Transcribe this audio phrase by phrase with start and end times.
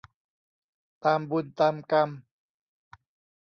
[1.03, 2.09] ตามบุญตามกรรม